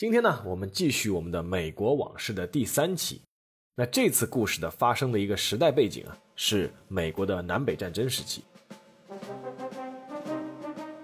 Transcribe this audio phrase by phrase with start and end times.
[0.00, 3.20] 今天呢，我们继续我们的美国往事的第三期。
[3.74, 8.42] 那这次故事的发生的一个时代背景啊，是美国的南北战争时期。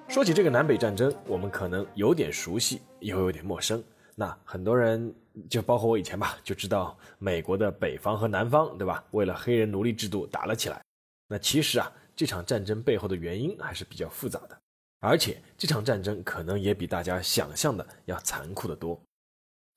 [0.08, 3.84] 说起这个南北战争，我们可能有点熟悉，又有点陌生。
[4.14, 5.14] 那很多人，
[5.50, 9.04] 就包括我以前吧，就知道美国的北方和南方，对吧？
[9.10, 10.82] 为了黑人奴隶制度打了起来。
[11.28, 14.58] 那其实啊，这场战争背后的原因还是比较复杂的。
[15.00, 19.00] 而且这场战争可能也比大家想象的要残酷的多，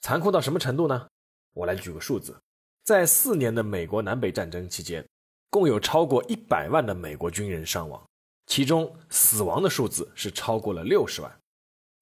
[0.01, 1.07] 残酷到什么程度呢？
[1.53, 2.39] 我来举个数字，
[2.85, 5.05] 在四年的美国南北战争期间，
[5.49, 8.01] 共有超过一百万的美国军人伤亡，
[8.47, 11.39] 其中死亡的数字是超过了六十万。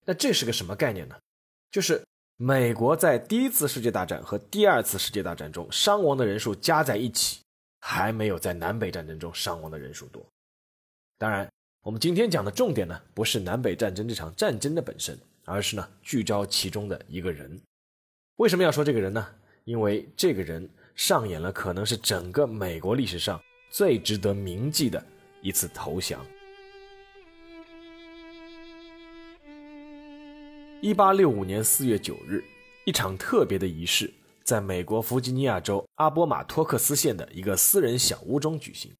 [0.05, 1.17] 那这是个什么概念呢？
[1.71, 2.01] 就是
[2.37, 7.41] 美国在第一次世界大战和第二次世界大战中伤亡的人数加在一起，
[7.81, 10.23] 还没有在南北战争中伤亡的人数多。
[11.17, 11.49] 当然。
[11.87, 17.57] 我们今天讲的重点呢，不是南北战争这场战争的本身，而是呢聚焦其中的一个人。
[18.35, 19.25] 为什么要说这个人呢？
[19.63, 25.01] 因为这个人上演了可能是整个美国历史上最值得铭记的
[25.41, 26.19] 一次投降。
[30.81, 32.43] 一八六五年四月九日，
[32.85, 38.91] 一场特别的仪式在美国弗吉尼亚州阿波马托克斯县的一个私人小屋中举行。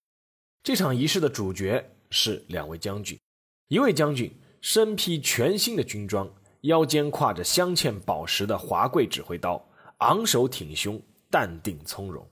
[0.63, 1.91] 这场仪式的主角。
[2.09, 3.19] 是两位将军，
[3.67, 6.30] 一位将军身披全新的军装，
[6.61, 9.64] 腰间挎着镶嵌宝石的华贵指挥刀，
[9.97, 12.23] 昂首挺胸，淡定从容；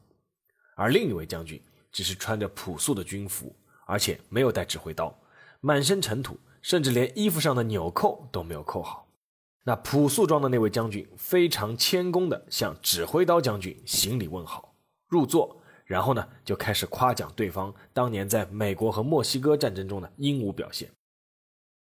[0.75, 1.61] 而另一位将军
[1.91, 3.55] 只是穿着朴素的军服，
[3.85, 5.17] 而且没有带指挥刀，
[5.61, 9.07] 满身尘土，甚至连衣服上的纽扣都没有扣好。
[9.63, 14.75] 那朴素装的那位将军非常谦恭地向指挥刀将军行礼问好，
[15.07, 15.61] 入座。
[15.85, 20.91] 然后呢，就开始夸奖对方当年在美国和墨西哥战争中的英武表现。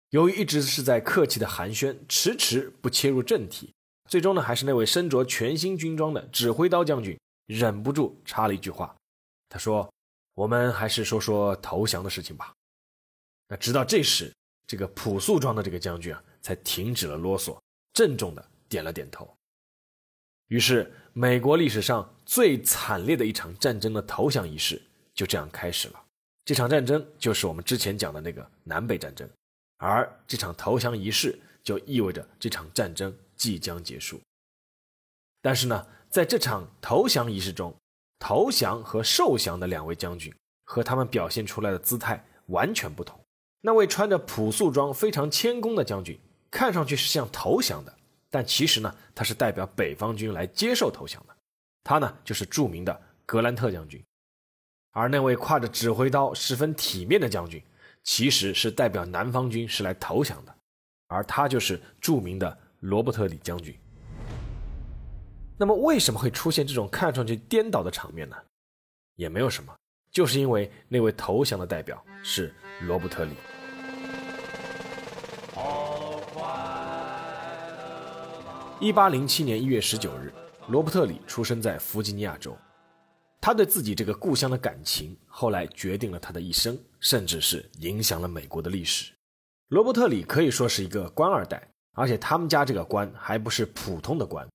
[0.08, 3.72] 由于一直是在客气的寒暄，迟迟不切入正题，
[4.08, 7.16] 最终呢，还是那位身着全新军装的指挥刀将军
[7.46, 8.96] 忍不住插了一句话。
[9.48, 9.92] 他说
[10.34, 12.52] ：“我们还是说说投降的事情吧。”
[13.48, 14.32] 那直到这时，
[14.66, 17.58] 这个朴素装的这个将军啊，才停止了啰嗦，
[17.92, 19.28] 郑重的点了点头。
[20.50, 24.82] 于是，美国历史上最惨烈的一场战争的投降仪式
[25.14, 26.02] 就这样开始了。
[26.44, 29.28] 这场战争就是我们之前讲的那个南北战争，
[29.76, 34.20] 而这场投降仪式就意味着这场战争即将结束。
[35.40, 37.72] 但是呢，在这场投降仪式中，
[38.18, 40.34] 投降和受降的两位将军
[40.64, 43.16] 和他们表现出来的姿态完全不同。
[43.60, 46.18] 那位穿着朴素装、非常谦恭的将军，
[46.50, 47.96] 看上去是像投降的。
[48.30, 51.36] 但其实呢，他是代表北方军来接受投降的，
[51.82, 54.00] 他呢就是著名的格兰特将军，
[54.92, 57.60] 而那位挎着指挥刀、十分体面的将军，
[58.04, 60.54] 其实是代表南方军是来投降的，
[61.08, 63.76] 而他就是著名的罗伯特里将军。
[65.58, 68.36] 那么为什么会出现这种看上去颠倒的场面呢？
[69.16, 69.74] 也没有什么，
[70.10, 73.34] 就是因为那位投降的代表是罗伯特里。
[78.82, 80.32] 一八零七年一月十九日，
[80.68, 82.56] 罗伯特里出生在弗吉尼亚州。
[83.38, 89.12] 他对自己这个故乡的感情，后来决定了他的一生，甚至是影响了美国的历史。
[89.68, 94.48] 罗伯特里可以说是一个官二代，而且他们家这个官还不是普通的官。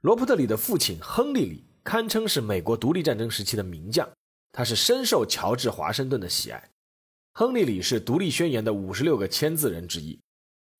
[0.00, 4.08] 罗伯特里的父亲亨利里堪称是美国独立战争时期的名将，
[4.50, 6.68] 他是深受乔治华盛顿的喜爱。
[7.34, 10.18] 亨利里是独立宣言的五十六个签字人之一。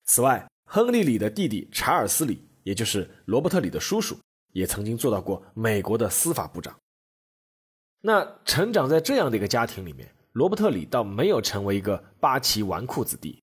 [0.05, 2.48] 此外，亨利里的弟弟查尔斯里。
[2.69, 4.15] 也就是罗伯特里的叔叔，
[4.53, 6.77] 也曾经做到过美国的司法部长。
[8.03, 13.43] 那成长在这样的一个家庭里面，罗伯特里倒没有成为一个八旗纨绔子弟。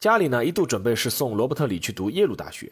[0.00, 2.68] 家里呢一度准备是送罗伯特里去读耶鲁大学，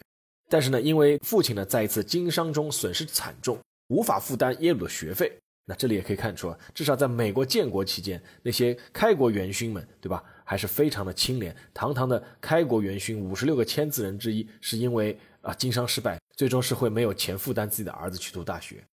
[0.49, 3.57] 但是呢因为父亲呢在一次经商中损失惨重，
[3.87, 5.31] 无法负担耶鲁的学费。
[5.67, 11.55] 那这里也可以看出，至少在美国建国期间，那些开国元勋们，对吧，还是非常的清廉。
[11.73, 15.17] 堂堂的开国元勋，五十六个签字人之一，是因为。
[15.45, 18.83] 啊，经商失败，最终是会没有钱负担自己的儿子去读大学。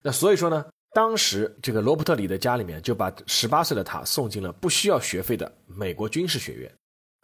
[0.00, 6.72] 那所以说呢，当时这个罗伯特里的家里面就把十八岁的他送进了不需要学费的美国军事学院。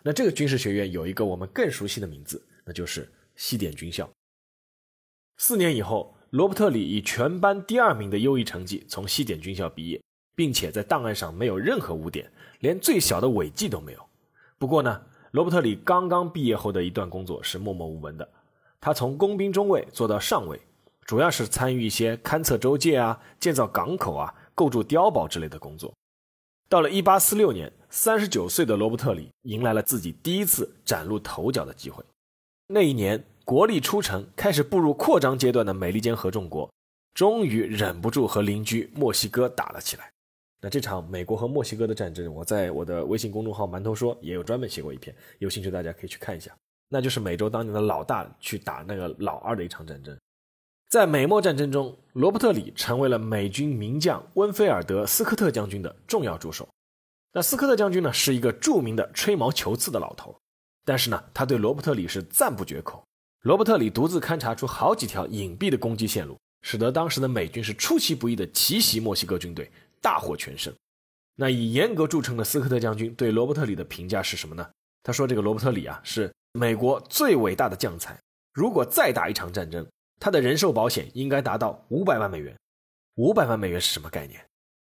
[0.03, 4.11] 那这个军事学院有一个我们更熟悉的名字，那就是西点军校。
[5.37, 10.03] 四年以后，罗伯特里以全班第二名的优异成绩从西点军校毕业，
[10.35, 14.05] 并且在档案上没有任何污点，连最小的违纪都没有。
[14.59, 15.01] 不过呢，
[15.31, 18.29] 罗伯特里刚刚毕业后的一段工作是默默无闻的，
[18.81, 20.61] 他从工兵中尉做到上尉，
[21.07, 25.93] 主要是参与一些勘测州界啊、建造港口啊、构筑碉堡之类的工作。
[26.69, 32.03] 到了1846年，三十九岁的罗伯特里迎来了自己第一次崭露头角的机会。
[32.67, 33.23] 那一年。
[33.43, 36.71] 国力出城，开始步入扩张阶段的美利坚合众国，
[37.15, 40.09] 终于忍不住和邻居墨西哥打了起来。
[40.61, 46.55] 那这场美国和墨西哥的战争，我在我的微信公众号“馒头说”也有专门写过一篇，有兴趣大家可以去看一下。
[46.93, 50.15] 那就是美洲当年的老大去打那个老二的一场战争。
[50.89, 56.69] 在美墨战争中，罗伯特里成为了美军名将温菲尔德斯科特将军的重要助手。
[57.33, 60.37] 那斯科特将军呢，是一个著名的吹毛求疵的老头，
[60.85, 63.05] 但是呢，他对罗伯特里是赞不绝口。
[63.43, 69.71] 罗伯特里独自勘察出好几条隐蔽的攻击线路，使得当时的美军是出其不意的奇袭墨西哥军队，
[70.03, 70.75] 大获全胜。
[71.37, 74.69] 那以严格著称的斯科特将军对罗伯特里的评价是什么呢？
[75.03, 78.19] 他说：“这个罗伯特里啊，是美国最伟大的将才。
[78.53, 79.87] 如果再打一场战争，
[80.19, 82.57] 他的人寿保险应该达到五百万美元。
[83.15, 84.41] 五百万美元是什么概念？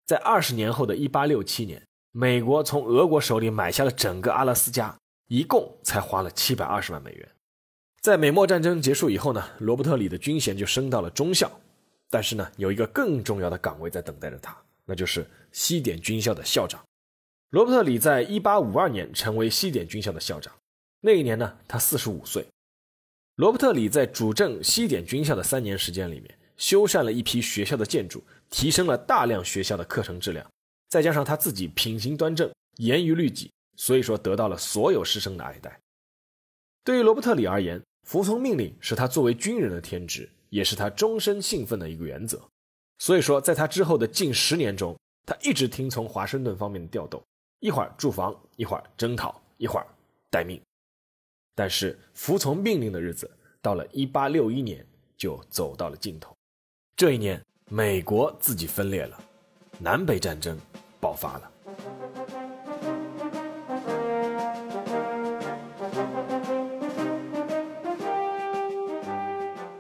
[0.07, 4.97] 在二十年后的一八六七年，美国从俄国手里买下了整个阿拉斯加，
[5.29, 7.29] 一共才花了七百二十万美元。”
[8.01, 11.51] 在美墨战争结束以后呢，罗伯特里的军衔就升到了中校，
[12.09, 14.57] 但是呢，有一个更重要的岗位在等待着他，
[14.87, 16.83] 那就是西点军校的校长。
[17.51, 20.55] 罗伯特里在1852年成为西点军校的校长，
[21.01, 22.47] 那一年呢，他45岁。
[23.37, 30.47] 罗伯特里在主政西点军校的三年时间里面，修缮了一批学校的建筑，提升了大量学校的课程质量，
[30.89, 35.81] 再加上他自己品行端正、严于律己，所以说得到了所有师生的爱戴。
[36.85, 42.43] 对于罗伯特里而言，服从命令是他作为军人的天职，也是他终身信奉的一个原则。
[42.99, 44.95] 所以说，在他之后的近十年中，
[45.25, 47.23] 他一直听从华盛顿方面的调动，
[47.61, 49.87] 一会儿驻防，一会儿征讨，一会儿
[50.31, 50.61] 待命。
[51.55, 53.31] 但是，服从命令的日子
[53.61, 54.87] 到了1861年
[55.17, 56.35] 就走到了尽头。
[56.97, 59.19] 这一年，美国自己分裂了，
[59.79, 60.59] 南北战争
[61.01, 61.51] 爆发了。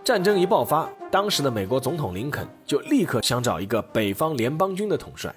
[0.04, 5.34] 战争一爆发，当时的美国总统林肯就立刻想找一个北方联邦军的统帅。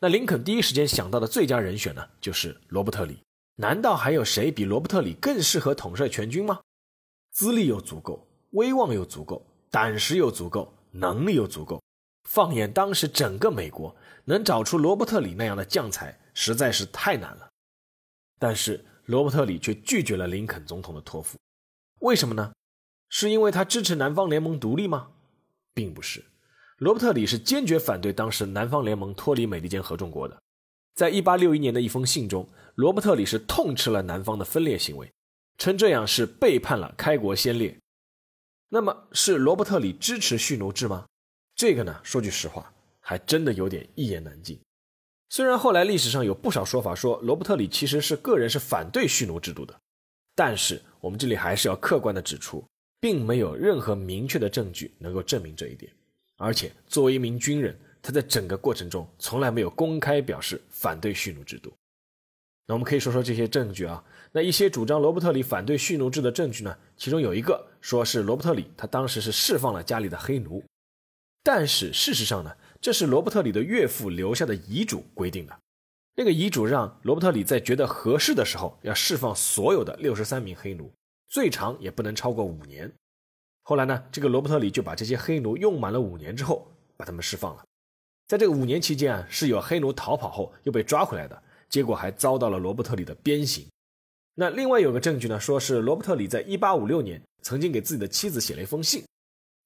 [0.00, 3.23] 那林肯第一时间想到的最佳人选呢，就是罗伯特里。
[3.56, 6.60] 难道还有谁比罗伯特里更适合统帅全军吗？
[7.30, 11.82] 资历又足够，威望又足够，胆识又足够，能力又足够。
[12.28, 17.48] 放眼当时整个美国，能找出罗伯特里那样的将才，实在是太难了。
[18.38, 21.38] 但是罗伯特里却拒绝了林肯总统的托付，
[22.00, 22.52] 为什么呢？
[23.08, 25.08] 是因为他支持南方联盟独立吗？
[25.74, 26.24] 并不是，
[26.78, 30.36] 罗伯特里是坚决反对当时南方联盟脱离美利坚合众国的。
[30.94, 35.10] 在一八六一年的一封信中，罗伯特里是痛斥了南方的分裂行为，
[35.58, 37.76] 称这样是背叛了开国先烈。
[38.68, 41.06] 那么，是罗伯特里支持蓄奴制吗？
[41.54, 44.60] 这个呢，说句实话，还真的有点一言难尽。
[45.28, 49.74] 虽然后来历史上有不少说法说罗伯特里其实是个人是反对蓄奴制度的，
[50.34, 52.64] 但是我们这里还是要客观的指出。
[53.00, 55.92] 并没有任何明确的证据能够证明这一点，
[56.38, 61.70] 而且作为一名军人，他在整个过程中从来没有公开表示反对蓄奴制度。
[62.66, 64.04] 那我们可以说说这些证据啊。
[64.32, 66.76] 那一些主张罗伯特里反对蓄奴制的证据呢？
[66.96, 70.64] 其中有一个说是罗伯特里他当时是释放了家里的黑奴，
[71.42, 75.58] 但是事实上呢，这是罗伯特里的岳父留下的遗嘱规定的。
[76.16, 80.92] 那个遗嘱让罗伯特里在觉得合适的时候要释放所有的六十三名黑奴。
[81.28, 82.92] 最长也不能超过五年。
[83.62, 87.64] 后来呢，这个罗伯特里就把这些黑奴用满了五年之后，把他们释放了。
[88.28, 91.42] 在这个五年期间啊，是有黑奴逃跑后又被抓回来的，
[91.74, 93.66] 结果还遭到了罗伯特里的鞭刑。
[94.36, 99.02] 那另外有个证据呢，说是罗伯特里在一八五六年曾经给自己的妻子写了一封信，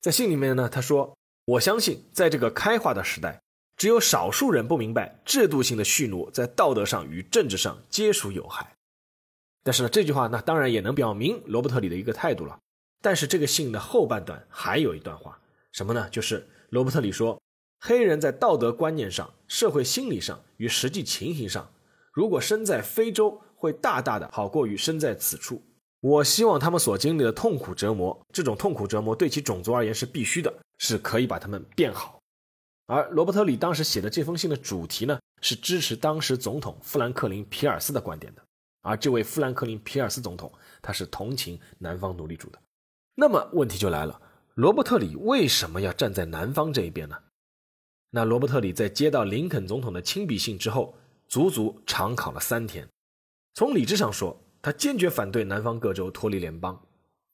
[0.01, 3.39] 在信里面呢，他说：“我相信在这个开化的时代，
[3.77, 8.73] 只有少数人不明白制度性的蓄奴在道德上与政治上皆属有害。”
[9.63, 12.59] 但是呢，这句话那当然也能表明罗伯特里的一个态度了。
[13.03, 15.39] 但是这个信的后半段还有一段话，
[15.73, 16.09] 什么呢？
[16.09, 17.39] 就是罗伯特里说，
[17.81, 21.71] 黑人在道德观念上、社会心理上与实际情形上，
[22.13, 25.63] 如果生在非洲，会大大的好过于生在此处。
[26.01, 32.21] 我希望他们所经历的痛苦折磨，这种痛苦折磨对其种族而言是必须的，是可以把他们变好。
[32.87, 38.43] 而罗伯特里当时写的这封信的主题呢，是支持当时总统富兰克林·皮尔斯的观点的。
[38.83, 40.51] 而这位富兰克林·皮尔斯总统，
[40.81, 42.59] 他是同情南方奴隶主的。
[43.17, 44.23] 那么问题就来了：
[44.55, 47.17] 罗伯特里为什么要站在南方这一边呢？
[48.11, 50.95] 那罗伯特里在接到林肯总统的亲笔信之后，
[51.29, 52.89] 足足长考了三天。
[53.55, 56.75] 从理智上说，他坚决反对南方各州脱离联邦；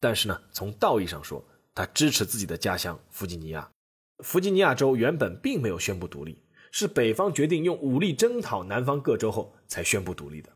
[0.01, 3.71] 但是呢，从道义上说，他支持自己的家乡弗吉尼亚。
[4.19, 6.39] 弗吉尼亚州原本并没有宣布独立，
[6.71, 10.51] 是北方决定用武力征讨南方各州后才宣布独立的。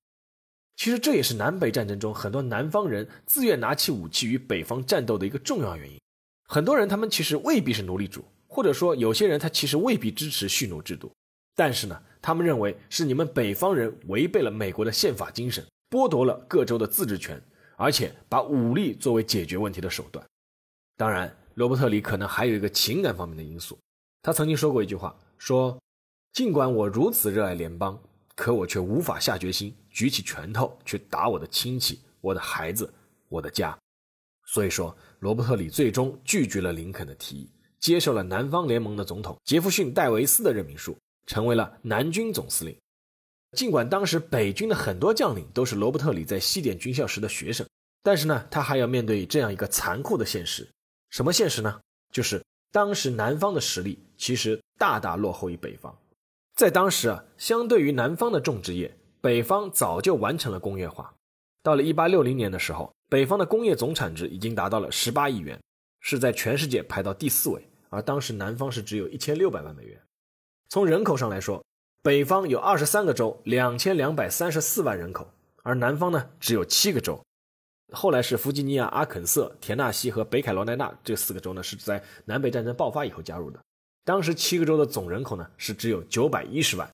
[0.77, 6.01] 其实这也是南北战争中很多南方人自愿拿起武器与北方战斗的一个重要原因。
[6.45, 11.13] 很多人他们其实未必是奴隶主，或者说有些人他其实未必支持蓄奴制度，
[11.59, 17.43] 但是呢，他们认为是你们北方人违背了美国的宪法精神，剥夺了各州的自治权，
[17.77, 20.25] 而且把武力作为解决问题的手段。
[20.97, 23.77] 当然，罗伯特里可能还有一个情感方面的因素。
[24.23, 25.77] 他曾经说过一句话，说
[26.33, 28.01] ：“尽管我如此热爱联邦，
[28.37, 32.89] 可我却无法下决心举起拳头去打我的亲戚、我的孩子、
[33.29, 33.77] 我的家。”
[34.47, 37.51] 所以说，罗伯特里最终拒绝了林肯的提议，
[37.81, 40.97] 接受了南方联盟的总统杰弗逊·戴维斯的任命书，
[41.29, 42.77] 成为了南军总司令。
[43.57, 47.65] 尽管当时北军的很多将领都是罗伯特里在西点军校时的学生，
[48.03, 50.69] 但是呢，他还要面对这样一个残酷的现实。
[51.11, 51.81] 什么现实呢？
[52.13, 55.97] 就是当时南方的实力其实大大落后于北方。
[56.57, 61.15] 在当时啊，相对于南方的种植业，北方早就完成了工业化。
[61.63, 62.93] 到了1860年的时候。
[63.11, 65.59] 北方的工业总产值已经达到了十八亿元，
[66.01, 69.99] 是在全世界排到第四位，而当时南方是只有一千六百万美元。
[70.71, 71.65] 从人口上来说，
[72.03, 75.27] 北方有二十三个州，两千两百三十四万人口，
[75.63, 77.19] 而南方呢只有七个州。
[77.91, 83.59] 后来是弗吉尼亚、阿肯色、田纳西和北卡罗来纳这四个州呢是在南北战争爆发以后加入的。
[84.05, 86.87] 当时七个州的总人口呢是只有九百一十万，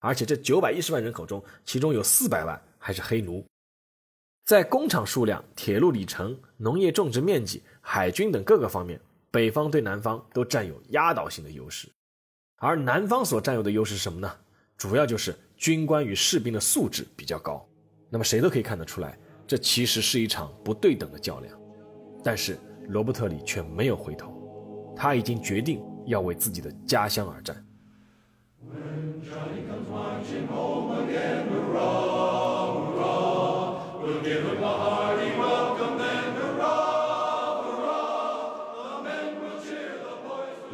[0.00, 3.42] 而且这九百一十万人口中，其中有四百万还是黑奴。
[4.44, 11.88] 在工厂数量、铁路里程、农业种植面积、海军等各个方面，北方对南方都占有压倒性的优势。
[12.64, 14.32] 而南方所占有的优势是什么呢？
[14.78, 17.68] 主要就是军官与士兵的素质比较高。
[18.08, 21.58] 那么谁都可以看得出来，这其实是一场不对等的较量。
[22.22, 27.66] 但是罗伯特里却没有回头，他已经决定要为自己的家乡而战。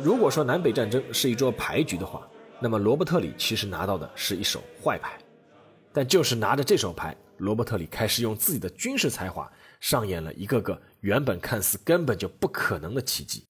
[0.00, 2.24] 如果说南北战争是一桌牌局的话，
[2.60, 5.18] 那么罗伯特里其实拿到的是一手坏牌。
[5.92, 9.50] 但就是拿着这手牌，罗伯特里开始用自己的军事才华
[9.80, 13.44] 上演了一个个原本看似根本就不可能的奇迹。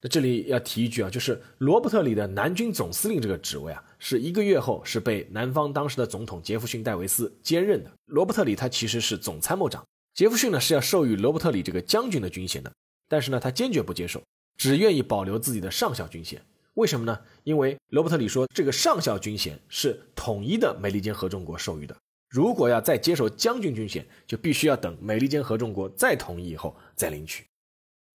[0.00, 7.90] 那这里要提一句啊，就是罗伯特里的南军总司令这个职位啊，是一个月后是被南方当时的总统杰弗逊·戴维斯兼任的。
[8.06, 12.72] 罗伯特里他其实是总参谋长，杰弗逊呢是要授予罗伯特里这个将军的军衔的，
[13.08, 14.22] 但是呢他坚决不接受。
[14.58, 17.20] 只愿意保留自己的上校军衔，为什么呢？
[17.44, 21.96] 因为罗伯特里说，这个上校军衔是统一的美利坚合众国授予的，
[22.28, 27.46] 如果要再接受将军军衔，就必须要等美利坚合众国再同意以后再领取。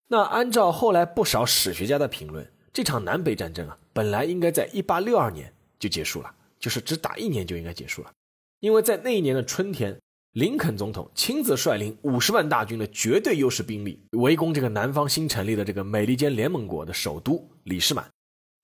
[0.06, 8.12] 那按照后来不少史学家的评论，这场南北战争啊，本来应该在一八六二年就结束了，就是只打一年就应该结束了，
[8.60, 9.98] 因为在那一年的春天。
[10.34, 18.04] 林肯总统亲自率领五十万大军的绝对优势兵力围攻这个南方新成立的这个美利坚联盟国的首都李士满，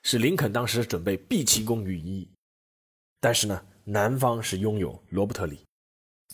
[0.02, 2.28] 是林肯当时准备毕其功于一役。
[3.20, 5.64] 但是呢，南方是拥有罗伯特里，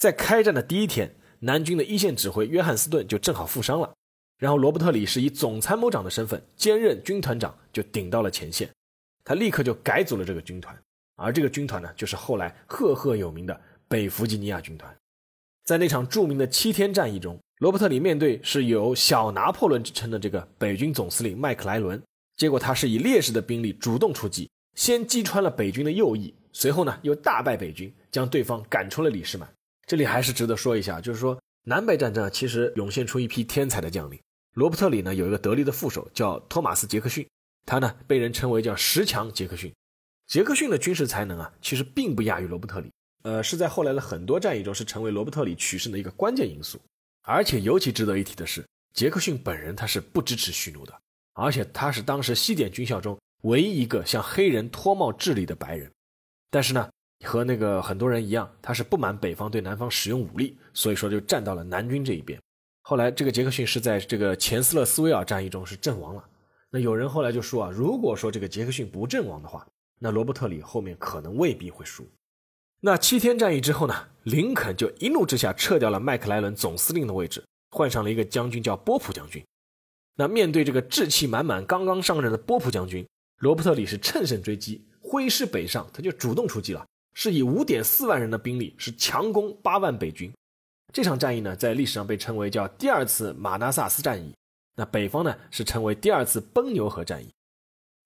[0.00, 3.92] 在开战的第一天，南军的一线指挥约翰斯顿就正好负伤了，
[4.38, 8.70] 然后罗伯特里是以总参谋长的身份兼任军团长，就顶到了前线，
[9.22, 10.74] 他立刻就改组了这个军团，
[11.16, 14.96] 而这个军团呢，就是后来赫赫有名的北弗吉尼亚军团。
[15.66, 22.00] 在那场著名的七天战役中，罗伯特里面对是有“小拿破仑”之称的这个北军总司令麦克莱伦，
[22.37, 29.52] 结果他是以劣势的兵力主动出击，先击穿了北军的右翼，随后呢又大败北军，将对方赶出了李士满。
[29.88, 34.16] 这里还是值得说一下，就是说南北战争啊，其实涌现出一批天才的将领。
[34.52, 37.26] 罗伯特里呢有一个得力的副手叫托马斯·杰克逊，
[37.64, 39.75] 他呢被人称为叫十强杰克逊。
[40.28, 42.88] 杰克逊的军事才能啊，其实并不亚于罗伯特里。
[43.26, 46.80] 呃，是在后来的很多战役中，是成为罗伯特里取胜的一个关键因素。
[47.23, 48.64] 而且尤其值得一提的是，
[48.95, 50.95] 杰克逊本人他是不支持蓄奴的，
[51.33, 55.90] 而且他是当时西点军校中唯一一个向黑人脱帽致礼的白人。
[56.52, 56.88] 但是呢，
[57.25, 62.40] 和那个很多人一样，他是不满北方对南方使用武力，所以说就站到了南军这一边。
[62.83, 66.25] 后来这个杰克逊是在这个前斯勒斯维尔战役中是阵亡了。
[66.71, 69.66] 那有人后来就说啊，如果说这个杰克逊不阵亡的话，
[69.99, 72.09] 那罗伯特里后面可能未必会输。
[72.80, 74.09] 那七天战役之后呢？
[74.25, 79.45] 林肯就一怒之下撤掉了麦克莱伦总司令的位置，换上了一个将军叫波普将军。
[80.16, 83.06] 那面对这个志气满满、刚刚上任的波普将军，
[83.38, 90.33] 罗伯特里是乘胜追击，挥师北上，他就主动出击了，是以五点四万人的兵力是强攻八万北军。
[90.92, 94.35] 这场战役呢，在历史上被称为叫第二次马纳萨斯战役。
[94.75, 97.28] 那北方呢，是称为第二次奔牛河战役。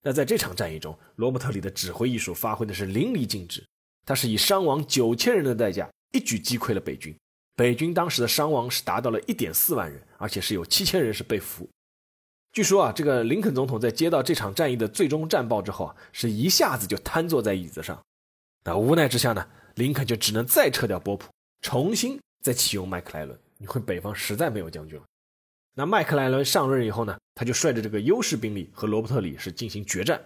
[0.03, 3.65] 那在这场战役中，罗伯特里的指挥艺术发挥的是淋漓尽致，
[4.07, 7.15] 他是以伤亡九千人的代价，一举击溃了北军。
[7.55, 11.69] 北军当时的伤亡是达到了一点四万人，而且是有七千人是被俘。
[12.53, 18.01] 据说啊，这个林肯总统在接到这场战役的最终战报之后啊，是一下子就瘫坐在椅子上。
[18.65, 21.29] 那无奈之下呢，林肯就只能再撤掉波普，
[21.61, 25.05] 重新再启用麦克莱伦，因为北方实在没有将军了。
[25.75, 30.21] 那麦克莱伦上任以后呢，他就率着这个优势兵力和罗伯特里是进行决战。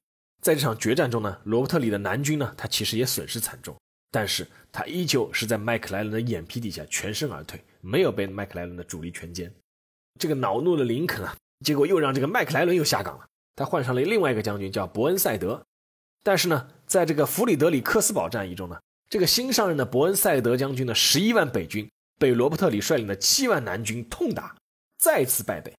[0.45, 3.75] 在这场决战中呢，罗伯特里的南军呢，他其实也损失惨重，
[4.11, 9.51] 但是他依旧是在麦克莱伦的眼皮底下全身而退，没有被麦克莱伦的主力全歼。
[10.21, 11.35] 这个恼怒的林肯啊。
[11.65, 13.25] 结果又让这个麦克莱伦又下岗了，
[13.57, 15.65] 他换上了另外一个将军叫伯恩赛德。
[16.23, 24.55] 但是呢，在这个弗里德里克斯堡战役中呢，这个新上任的伯恩赛德将军的十一万北军被罗伯特里率领的七万南军痛打，
[24.99, 25.73] 再次败北。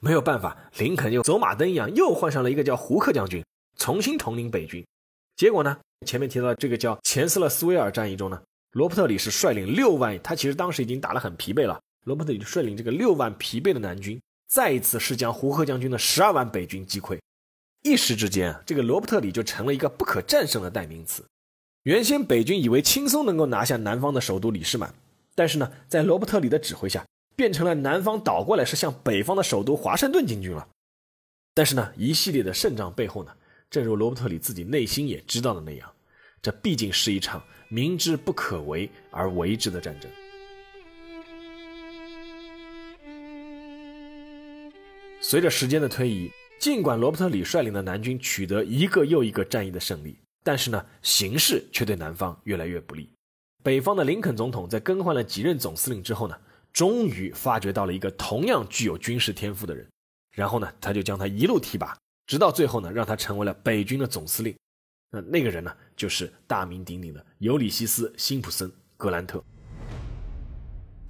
[0.00, 3.44] 没有办法，林肯又走马灯一样又换上了一个叫胡克将军，
[3.82, 4.86] 重新统领北军。
[5.34, 8.40] 结果呢，前面提到这个叫钱斯勒斯维尔战役中呢，
[8.74, 11.80] 罗伯特里是率领六万，他其实当时已经打得很疲惫了。
[12.04, 14.22] 罗伯特里率领这个六万疲惫的南军。
[14.46, 17.18] 再一次是将胡克将军的十二万北军击溃，
[17.82, 21.24] 一时之间，这个罗伯特里就成了一个不可战胜的代名词。
[21.82, 24.94] 原先北军以为轻松能够拿下南方的首都李士满，
[25.34, 30.68] 但是呢，在罗伯特里的指挥下，变成了南方倒过来是向北方的首都华盛顿进军了。
[31.52, 33.34] 但是呢，一系列的胜仗背后呢，
[33.72, 35.90] 正如罗伯特里自己内心也知道的那样，
[36.42, 40.10] 这毕竟是一场明知不可为而为之的战争。
[45.22, 53.08] 随着时间的推移，尽管罗伯特里率领的南军取得一个又一个战役的胜利，但是呢，形势却对南方越来越不利。
[53.62, 56.38] 北方的林肯总统在更换了几任总司令之后呢，
[56.74, 59.88] 终于发掘到了一个同样具有军事天赋的人，
[60.30, 61.96] 然后呢，他就将他一路提拔，
[62.32, 64.56] 直到最后呢，让他成为了北军的总司令。
[65.10, 68.66] 那那个人呢，就是大名鼎鼎的尤里西斯·辛普森·
[68.96, 69.44] 格兰特。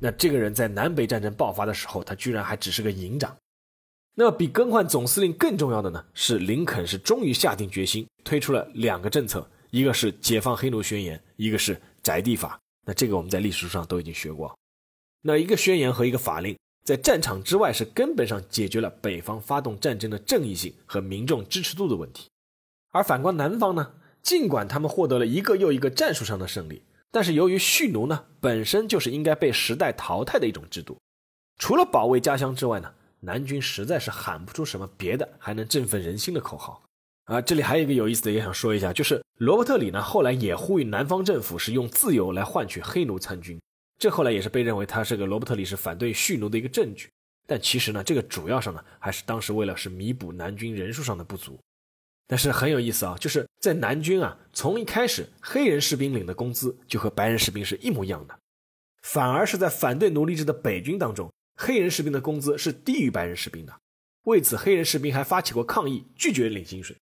[0.00, 3.36] 那这个人在南北战争爆发的时候，他居然还只是个营长。
[4.16, 12.58] 那么，比更换总司令更重要的呢，是林肯是终于下定决心推出了两个政策，一个是解放黑奴宣言，一个是宅地法。
[12.84, 14.52] 那这个我们在历史书上都已经学过。
[15.20, 22.28] 那一个宣言和一个法令，在战场之外是根本上解决了北方发动战争的正义性和民众支持度的问题。
[22.90, 23.92] 而反观南方呢，
[24.22, 30.98] 尽管他们获得了一个又一个战术上的胜利，但是由于蓄奴呢本身就是应该被时代淘汰的一种制度，
[31.58, 32.92] 除了保卫家乡之外呢。
[33.24, 36.82] 南军实在是喊不出什么别的还能振奋人心的口号
[37.26, 37.40] 啊！
[37.40, 43.60] 这里还有一个有意思的，也想说一下，就是罗伯特里呢后来也呼吁南方政府是用自由来换取黑奴参军，
[44.02, 47.08] 这后来也是被认为他是个罗伯特里是反对蓄奴的一个证据。
[47.46, 51.56] 但其实呢，这个主要上呢还是当时为了是弥补南军人数上的不足。
[52.26, 58.36] 但是很有意思啊，就是在南军啊，从一开始黑人士兵领的工资就和白人士兵是一模一样的，
[59.02, 61.32] 反而是在反对奴隶制的北军当中。
[61.54, 63.72] 黑人士兵的工资是低于白人士兵的，
[64.24, 66.96] 为此黑人士兵还发起过抗议，拒绝领薪水。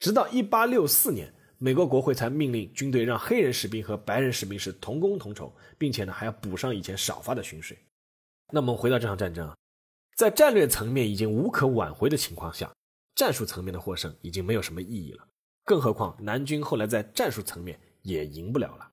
[0.00, 7.78] 直到1864年，美国国会才命令军队让黑人士兵和白人士兵是同工同酬，并且呢还要补上以前少发的薪水。
[8.50, 9.54] 那么回到这场战争啊，
[10.16, 12.74] 在战略层面已经无可挽回的情况下，
[13.14, 15.28] 战术层面的获胜已经没有什么意义了。
[15.64, 18.90] 更何况南军后来在战术层面也赢不了了。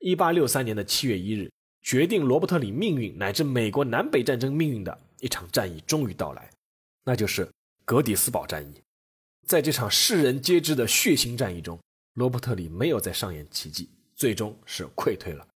[0.00, 1.50] 1863年的7月1日。
[1.80, 6.50] 决定罗伯特里命运乃至美国南北战争命运的一场战役终于到来，
[7.04, 7.48] 那就是
[7.84, 8.82] 格底斯堡战役。
[9.48, 11.80] 在这场世人皆知的血腥战役中，
[12.12, 15.48] 罗伯特里没有再上演奇迹，最终是溃退了。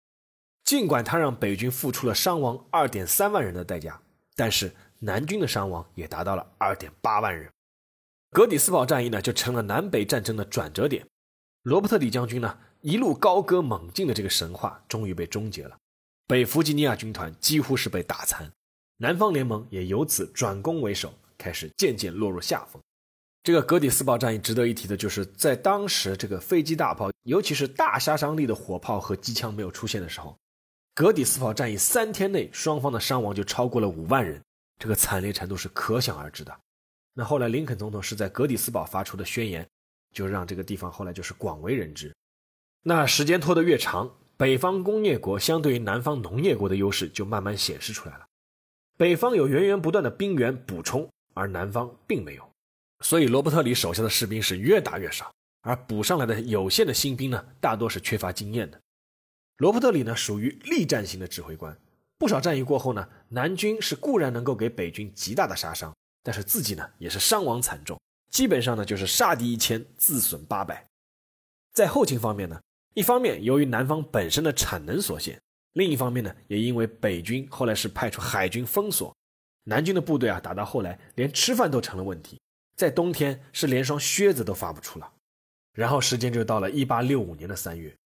[0.64, 4.00] 尽管他让北军付出了伤亡二点三万人的代价，
[4.35, 7.52] 但是南军的伤亡也达到了二点八万人。
[8.31, 11.07] 格底斯堡战役呢，就成了南北战争的转折点。
[11.64, 15.76] 罗伯特里将军呢，一路高歌猛进的这个神话终于被终结了。
[16.26, 18.50] 北弗吉尼亚军团几乎是被打残，
[18.96, 22.81] 南方联盟也由此转攻为守，开始渐渐落入下风。
[23.42, 30.37] 这个格底斯堡战役值得一提的就是，在当时这个飞机大炮，尤其是大杀伤力的火炮和机枪没有出现的时候，
[30.94, 34.40] 格底斯堡战役三天内双方的伤亡就超过了五万人，
[34.78, 36.57] 这个惨烈程度是可想而知的。
[37.14, 39.66] 那后来林肯总统是在格底斯堡发出的宣言，
[40.12, 42.14] 就让这个地方后来就是广为人知。
[42.85, 44.11] 那时间拖得越长。
[44.35, 48.26] 北方工业国相对于南方农业国的优势就慢慢显示出来了。
[48.96, 52.51] 北方有源源不断的兵源补充，而南方并没有，
[53.02, 58.80] 所以罗伯特里手下的士兵是越打越少，而补上来的有限的新兵呢，大多是缺乏经验的。
[59.58, 61.76] 罗伯特里呢，属于力战型的指挥官，
[62.18, 70.84] 不少战役过后呢，南军是固然能够给北军极大的杀伤，但是自己呢也是伤亡惨重，基本上呢就是杀敌一千，自损八百。
[71.72, 72.60] 在后勤方面呢，
[72.94, 75.40] 一方面由于南方本身的产能所限。
[75.74, 79.16] 另一方面呢，也因为北军后来是派出海军封锁，
[79.64, 82.38] 南军的部队啊，打到后来连吃饭都成了问题，
[82.76, 85.12] 在冬天是连双靴子都发不出了。
[85.72, 87.96] 然后时间就到了一八六五年的三月，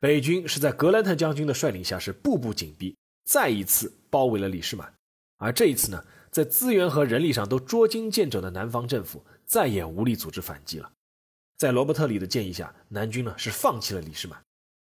[0.00, 4.92] 北军是在格兰特将军的率领下是步步紧逼，再一次包围了李士满。
[5.36, 10.90] 而这一次呢，在资源和人力上都捉襟见肘的南方政府再也无力组织反击了。
[11.56, 14.40] 在罗伯特里的建议下，南军呢是放弃了李士满。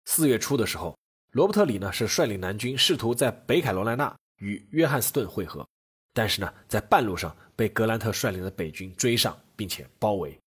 [0.07, 0.97] 四月初的时候。
[1.33, 5.65] 罗伯特里呢是率领南军试图在北卡罗来纳与约翰斯顿会合，
[6.15, 10.39] 但是呢在半路上被格兰特率领的北军追上，并且包围。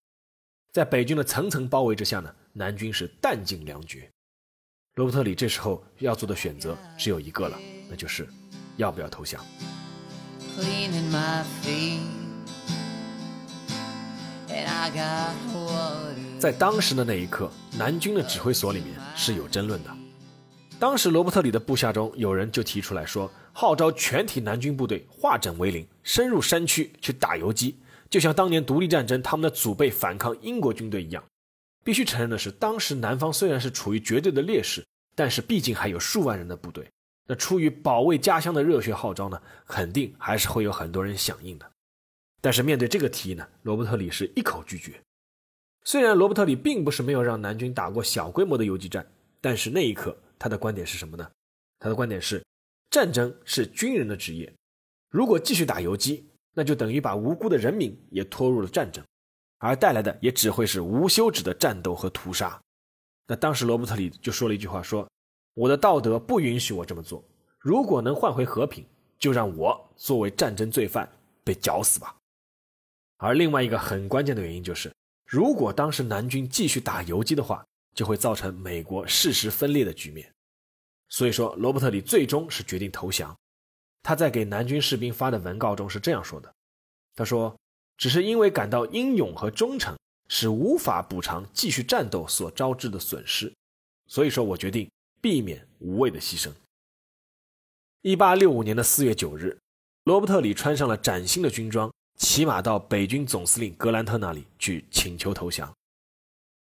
[0.72, 4.10] 在北军的层层包围之下呢，南军是弹尽粮绝。
[4.96, 8.26] 罗伯特里这时候要做的选择只有一个了，那就是
[8.78, 9.46] 要不要投降。
[16.40, 19.90] 在当时的那一刻，南军的指挥所里面是有争论的。
[20.80, 27.78] 当时罗伯特里的部下中有人就提出来说，号召全体南军部队化整为零，深入山区去打游击，
[28.10, 31.24] 就像当年独立战争他们的祖辈反抗英国军队一样。
[31.84, 34.86] 必须承认的是，当时南方虽然是处于绝对的劣势，
[35.16, 36.88] 但是毕竟还有数万人的部队。
[37.28, 41.72] 那出于保卫家乡的热血号召呢，肯定还是会有很多人响应的。
[42.40, 45.00] 但是面对这个提议呢，罗伯特里是一口拒绝。
[45.84, 49.06] 虽然罗伯特里并不是没有让南军打过小规模的游击战，
[49.40, 50.16] 但是那一刻。
[50.38, 51.30] 他的观点是什么呢？
[51.78, 52.44] 他的观点是，
[52.92, 54.54] 战争是军人的职业，
[55.10, 59.04] 如果继续打游击，那就等于把无辜的人民也拖入了战争，
[59.60, 62.62] 而带来的也只会是无休止的战斗和屠杀。
[63.26, 65.10] 那当时罗伯特里就说了一句话，说
[65.56, 67.24] ：“我的道德不允许我这么做，
[67.58, 68.86] 如果能换回和平，
[69.18, 71.10] 就让我作为战争罪犯
[71.44, 72.14] 被绞死吧。”
[73.18, 74.94] 而另外一个很关键的原因就是，
[75.26, 77.66] 如果当时南军继续打游击的话。
[77.94, 80.34] 就会造成美国事实分裂的局面，
[81.12, 83.38] 所以说罗伯特里最终是决定投降。
[84.02, 86.52] 他在给南军士兵发的文告中是这样说的
[87.16, 87.56] ：“他说，
[87.98, 89.96] 只是因为感到英勇和忠诚
[90.28, 93.54] 是无法补偿继续战斗所招致的损失，
[94.08, 94.90] 所以说我决定
[95.22, 96.52] 避免无谓的牺牲。”
[98.02, 99.60] 一八六五年的四月九日，
[100.06, 105.72] 罗伯特里穿上了崭新的军装，骑马到北军总司令格兰特那里去请求投降。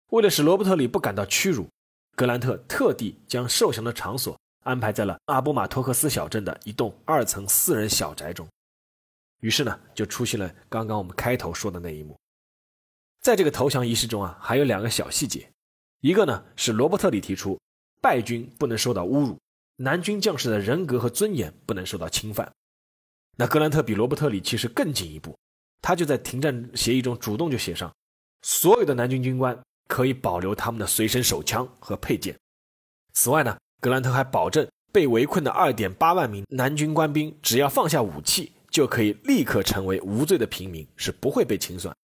[0.10, 1.70] 为了使罗伯特里不感到屈辱，
[2.16, 8.48] 格兰特特地将受降的场所安排在了阿波马托克斯小镇的一栋二层私人小宅中。
[9.40, 12.18] 于是呢，就出现了刚刚我们开头说的那一幕。
[13.22, 15.50] 在这个投降仪式中啊，还有两个小细节，
[16.02, 17.60] 一个呢是罗伯特里提出
[18.02, 19.38] 败军不能受到侮辱，
[19.78, 22.52] 南军将士的人格和尊严不能受到侵犯。
[23.38, 25.38] 那格兰特比罗伯特里其实更进一步，
[25.82, 27.94] 他就在停战协议中主动就写上，
[28.42, 29.58] 所有的南军军官。
[29.90, 32.38] 可以保留他们的随身手枪和配件。
[33.14, 41.96] 此外呢，格兰特还保证被围困的二点八万名南军官兵，只要放下武器，就可以立刻成为无罪的平民，是不会被清算。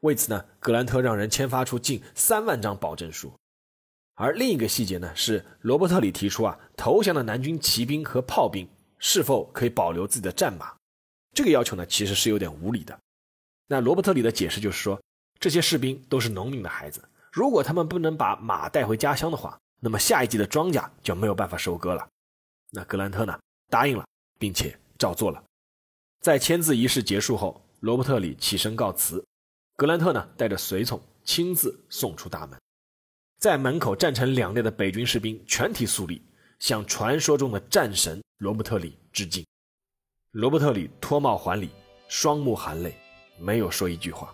[0.00, 3.32] 为此呢，格兰特让人签发出近三万张保证书。
[4.14, 8.68] 而另一个细节呢，是罗伯特里提出啊，投降的南军骑兵和炮兵
[8.98, 10.74] 是否可以保留自己的战马？
[11.34, 12.98] 这个要求呢，其实是有点无理的。
[13.68, 15.00] 那罗伯特里的解释就是说，
[15.40, 17.02] 这些士兵都是农民的孩子。
[17.32, 22.08] 如果他们不能把马带回家乡的话，那么下一季的庄稼就没有办法收割了。
[22.70, 23.36] 那格兰特呢，
[23.68, 24.06] 答应了，
[24.38, 25.42] 并且照做了。
[26.20, 29.26] 在签字仪式结束后，罗伯特里起身告辞，
[29.76, 32.56] 格兰特呢带着随从亲自送出大门。
[33.40, 36.22] 在门口站成两列的北军士兵全体肃立，
[36.60, 39.44] 向传说中的战神罗伯特里致敬。
[40.30, 41.70] 罗伯特里脱帽还礼，
[42.06, 42.96] 双目含泪，
[43.40, 44.32] 没有说一句话。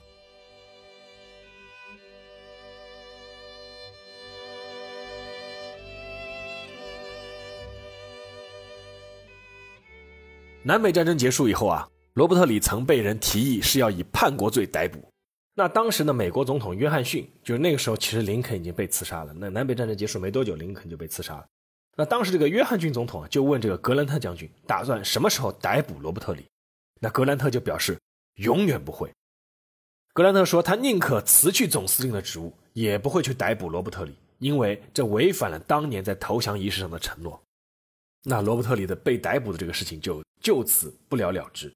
[10.68, 15.02] 南北战争结束以后啊，罗伯特里曾被人提议是要以叛国罪逮捕。
[15.54, 19.32] 那当时的美国总统约翰逊，就是那个时候，其实林肯已经被刺杀了。
[19.34, 21.46] 那南北战争结束没多久，林肯就被刺杀了。
[21.96, 26.44] 那当时这个约翰逊总统啊，就问这个格兰特将军，打算什么时候逮捕罗伯特里？
[27.00, 27.98] 那格兰特就表示
[28.34, 29.10] 永远不会。
[30.12, 37.42] 格兰特说，他宁可辞去总司令的职务，也不会去逮捕罗伯特里，因为这违反了当年在投降仪式上的承诺。
[38.30, 41.72] 那罗伯特里的被逮捕的这个事情就就此不了了之。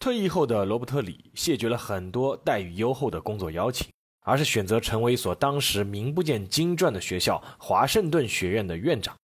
[0.00, 3.86] 退役后的罗伯特里谢绝了很多待遇优厚的工作邀请，
[4.22, 9.16] 而是选择成为一所当时名不见经传的学校——华盛顿学院的院长。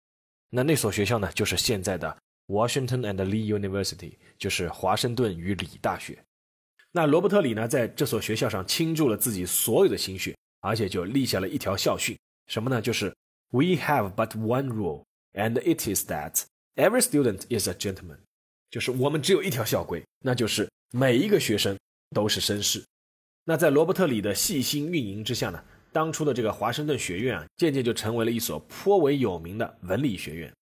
[0.51, 2.15] 那那所学校呢，就是现在的
[2.49, 6.23] Washington and Lee University，就是华盛顿与李大学。
[6.93, 12.15] 那罗伯特里呢，在这所学校上倾注了自己所有的心血，而且就立下了一条校训，
[12.47, 12.83] 什么呢？
[12.83, 13.09] 就是
[13.49, 15.05] We have but one rule,
[15.37, 16.43] and it is that
[16.75, 18.19] every student is a gentleman。
[18.69, 21.79] 就是我们只有一条校规，那就是每一个学生
[22.11, 22.85] 都是绅士。
[23.45, 30.53] 那在罗伯特里的细心运营之下呢，当初的这个华盛顿学院啊，渐渐就成为了一所颇为有名的文理学院。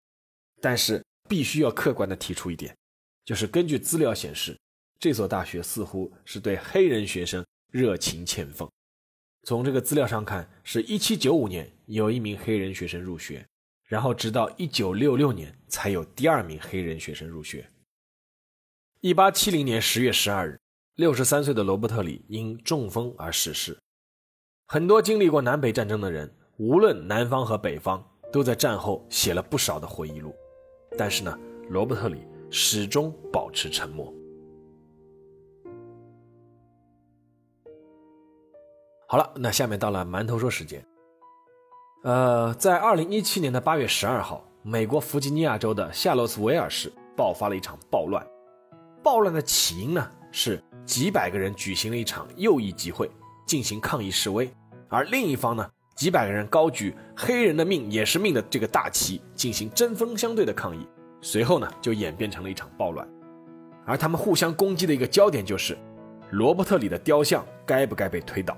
[0.61, 2.77] 但是必须要客观的提出一点，
[3.25, 4.55] 就是根据资料显示，
[5.01, 8.71] 这所大学似乎是对黑人学生热情欠奉。
[9.45, 13.47] 从这个资料上看，是一七九五年有一名黑人学生入学，
[13.87, 17.69] 然后直到一九六六年才有第二名黑人学生入学。
[19.01, 20.59] 一八七零年十月十二日，
[20.95, 23.79] 六十三岁的罗伯特里因中风而逝世。
[24.67, 30.35] 很多经历过南北战争的人，无论南方和北方，都在战后写了不少的回忆录。
[30.97, 34.11] 但是呢，罗伯特里始终保持沉默。
[39.07, 40.83] 好了，那下面到了馒头说时间。
[42.05, 48.23] 呃，在二零一七年的八月十二号，美国弗吉尼亚州的夏洛斯维尔市爆发了一场暴乱。
[49.03, 53.11] 暴乱的起因呢，是几百个人举行了一场右翼集会
[53.47, 54.53] 进行抗议示威，
[54.91, 60.87] 而另一方呢，几百个人高举“黑人的命也是命”的这个大旗进行针锋相对的抗议，
[61.23, 63.09] 随后呢，就演变成了一场暴乱。
[63.87, 65.75] 而他们互相攻击的一个焦点就是，
[66.33, 68.55] 罗伯特里的雕像该不该被推倒。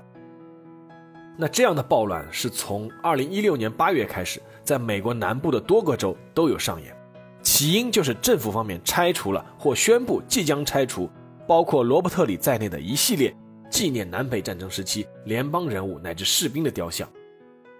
[1.39, 6.95] 那这样的暴乱是从2016年8月开始，在美国南部的多个州都有上演。
[7.43, 11.09] 起因就是政府方面拆除了或宣布即将拆除
[11.47, 13.33] 包括罗伯特里在内的一系列
[13.69, 17.07] 纪念南北战争时期联邦人物乃至士兵的雕像，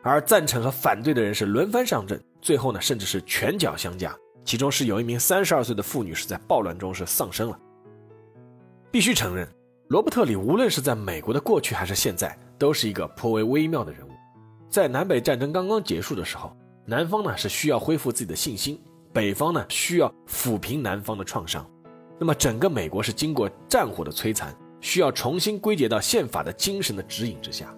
[0.03, 4.15] 而赞成和反对的人是轮番上阵，最后呢甚至是拳脚相加，
[4.45, 7.59] 其中是有一名三十二岁的妇女是在暴乱中是丧生了。
[8.91, 9.47] 必须承认，
[9.89, 14.11] 罗伯特里无论是在美国的过去还是现在，都是一个颇为微妙的人物。
[14.69, 18.79] 在南北战争刚刚结束的时候，南方呢是需要恢复自己的信心。
[19.13, 21.65] 北方呢需要抚平南方的创伤，
[22.19, 27.73] 那么整个美国是经过战火的摧残，需要重新归结到宪法的精神的指引之下。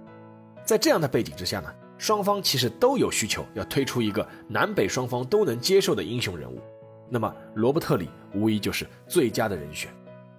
[0.65, 6.60] 在这样的背景之下呢，双方其实都有需求要推出一个南北双方都能接受的英雄人物。
[7.10, 9.89] 那么罗伯特里无疑就是最佳的人选，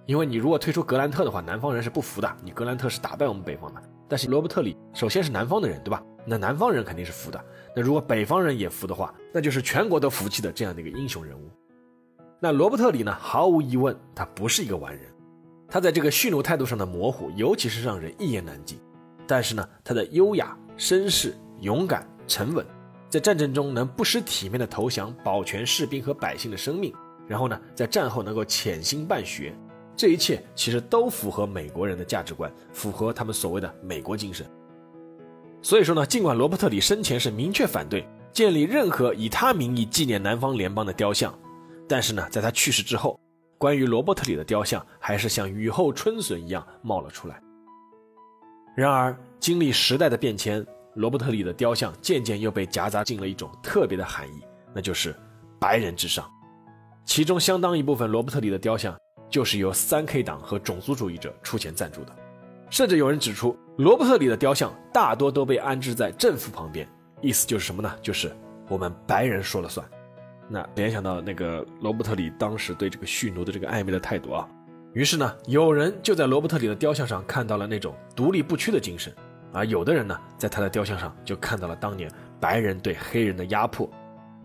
[0.05, 2.37] 因为你如果推出格兰特的话，南方人是不服的。
[2.43, 6.03] 你格兰特是打败我们北方的，但是罗伯特里首先是南方的人，对吧？
[6.25, 7.41] 那南方人肯定是服的。
[7.73, 11.49] 那如果北方人也服的话，那就是全国都服气的这样的一个英雄人物。
[12.37, 13.17] 那罗伯特里呢？
[13.17, 15.03] 毫无疑问，他不是一个完人。
[15.69, 18.77] 他在这个蓄奴态度上的模糊，尤其是让人一言难尽。
[19.25, 22.65] 但是呢，他的优雅、绅士、勇敢、沉稳，
[23.07, 26.93] 在战争中能不失体面的投降，保全士兵和百姓的生命，
[27.29, 29.55] 然后呢，在战后能够潜心办学，
[29.95, 34.45] 这一切其实都符合美国人的价值观，符合他们所谓的美国精神。
[35.61, 41.37] 所以说呢，尽管罗伯特里生前是明确反对建立任何以他名义纪念南方联邦的雕像，
[41.87, 43.19] 但是呢，在他去世之后，
[43.59, 47.39] 关于罗伯特里的雕像还是像雨后春笋一样冒了出来。
[48.75, 54.41] 然而，经历时代的变迁，罗伯特里的雕像渐渐又被夹杂进了一种特别的含义，
[54.73, 55.15] 那就是
[55.59, 56.25] “白人至上”。
[57.05, 58.97] 其中相当一部分罗伯特里的雕像
[59.31, 62.15] 就是由三 K 党和种族主义者出钱赞助的。
[62.69, 66.87] 甚至有人指出，罗伯特里的雕像大多都被安置在政府旁边，
[67.21, 67.91] 意思就是什么呢？
[68.01, 68.31] 就是
[68.69, 69.85] 我们白人说了算。
[70.47, 74.47] 那联想到那个罗伯特里当时对这个蓄奴的这个暧昧的态度啊，
[74.93, 79.13] 于是呢，有人就在罗伯特里的雕像上看到了那种独立不屈的精神，
[79.53, 83.89] 而有的人呢，在他的雕像上就看到了当年白人对黑人的压迫，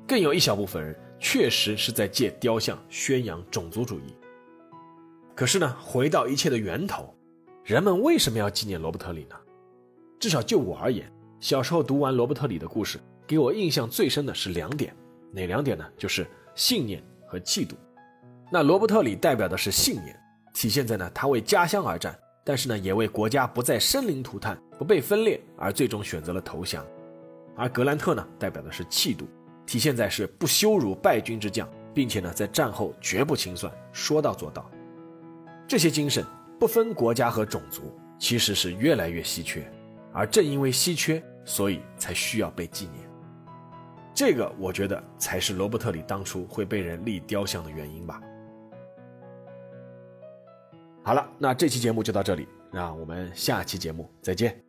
[0.07, 4.15] 更有一小部分人确实是在借雕像宣扬种族主义。
[5.37, 7.15] 可是呢，回到一切的源头。
[7.63, 9.37] 人们为什么要纪念罗伯特里呢？
[10.19, 14.97] 至少就我而言，小时候读完罗伯特里的故事，给我印象最深的是两点，
[15.31, 15.85] 哪两点呢？
[15.99, 17.77] 就是信念和气度。
[18.51, 20.19] 那罗伯特里代表的是信念，
[20.55, 26.83] 体现在呢他为家乡而战，但是呢也为国家不再生灵涂炭、不被分裂而最终选择了投降。
[27.55, 29.27] 而格兰特呢代表的是气度，
[29.67, 34.71] 体现在是不羞辱败军之将，并且呢在战后绝不清算，说到做到。
[35.67, 36.25] 这些精神。
[36.59, 39.71] 不分国家和种族，其实是越来越稀缺，
[40.11, 43.07] 而正因为稀缺，所以才需要被纪念。
[44.15, 48.19] 这个我觉得才是罗伯特里当初会被人立雕像的原因吧。
[51.03, 54.66] 好了，那这期节目就到这里，让我们下期节目再见。